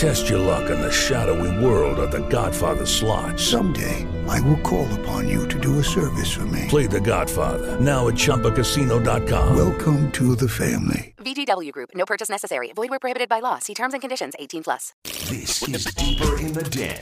[0.00, 3.38] Test your luck in the shadowy world of The Godfather slot.
[3.38, 6.64] Someday, I will call upon you to do a service for me.
[6.68, 9.54] Play The Godfather now at ChumbaCasino.com.
[9.54, 11.14] Welcome to the family.
[11.18, 11.90] VGW Group.
[11.94, 12.72] No purchase necessary.
[12.74, 13.58] Void where prohibited by law.
[13.58, 14.32] See terms and conditions.
[14.38, 14.94] 18 plus.
[15.04, 16.96] This is Deeper in the Den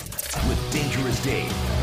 [0.48, 1.77] with Dangerous Dave.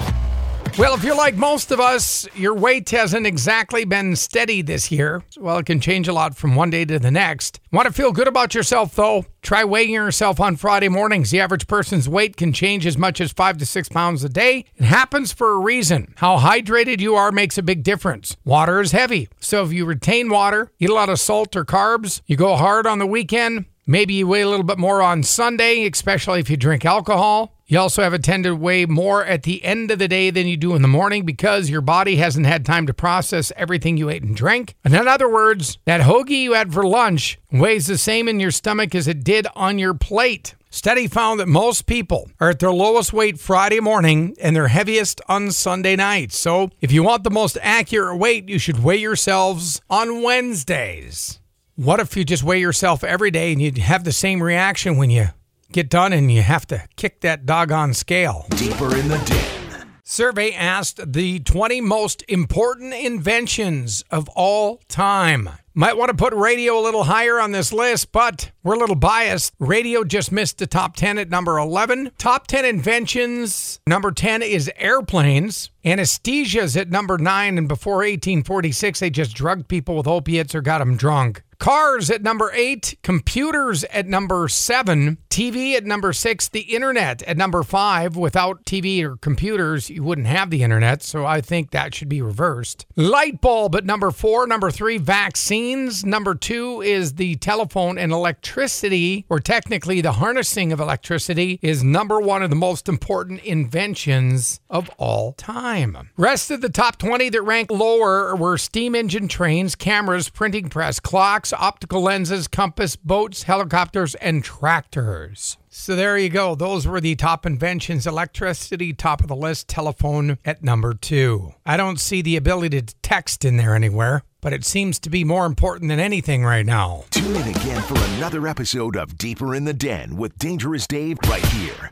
[0.77, 5.23] Well, if you're like most of us, your weight hasn't exactly been steady this year.
[5.38, 7.61] Well, it can change a lot from one day to the next.
[7.71, 9.25] Want to feel good about yourself, though?
[9.41, 11.31] Try weighing yourself on Friday mornings.
[11.31, 14.66] The average person's weight can change as much as five to six pounds a day.
[14.75, 16.13] It happens for a reason.
[16.17, 18.35] How hydrated you are makes a big difference.
[18.44, 19.30] Water is heavy.
[19.39, 22.85] So if you retain water, eat a lot of salt or carbs, you go hard
[22.85, 26.58] on the weekend, Maybe you weigh a little bit more on Sunday, especially if you
[26.58, 27.53] drink alcohol.
[27.67, 30.47] You also have a tendency to weigh more at the end of the day than
[30.47, 34.09] you do in the morning because your body hasn't had time to process everything you
[34.09, 34.75] ate and drank.
[34.83, 38.50] And in other words, that hoagie you had for lunch weighs the same in your
[38.50, 40.56] stomach as it did on your plate.
[40.72, 45.22] Study found that most people are at their lowest weight Friday morning and their heaviest
[45.28, 46.31] on Sunday night.
[46.31, 51.39] So, if you want the most accurate weight, you should weigh yourselves on Wednesdays.
[51.78, 55.09] What if you just weigh yourself every day and you have the same reaction when
[55.09, 55.28] you
[55.73, 58.45] get done and you have to kick that doggone scale?
[58.52, 59.90] Deeper in the Den.
[60.02, 65.50] Survey asked the 20 most important inventions of all time.
[65.73, 68.96] Might want to put radio a little higher on this list, but we're a little
[68.96, 69.53] biased.
[69.59, 72.12] Radio just missed the top 10 at number 11.
[72.18, 75.72] Top 10 inventions, number 10 is airplanes.
[75.86, 80.80] Anesthesia's at number 9, and before 1846, they just drugged people with opiates or got
[80.80, 81.44] them drunk.
[81.58, 87.38] Cars at number eight, computers at number seven, TV at number six, the internet at
[87.38, 88.16] number five.
[88.16, 92.22] Without TV or computers, you wouldn't have the internet, so I think that should be
[92.22, 92.85] reversed.
[92.96, 96.06] Light bulb at number four, number three, vaccines.
[96.06, 102.19] Number two is the telephone and electricity, or technically the harnessing of electricity, is number
[102.19, 105.75] one of the most important inventions of all time.
[106.18, 111.00] Rest of the top 20 that rank lower were steam engine trains, cameras, printing press,
[111.00, 115.58] clocks optical lenses, compass, boats, helicopters, and tractors.
[115.69, 116.56] So there you go.
[116.56, 118.08] Those were the top inventions.
[118.08, 119.68] Electricity, top of the list.
[119.68, 121.53] Telephone at number two.
[121.66, 125.25] I don't see the ability to text in there anywhere, but it seems to be
[125.25, 127.03] more important than anything right now.
[127.12, 131.46] Tune in again for another episode of Deeper in the Den with Dangerous Dave right
[131.47, 131.91] here.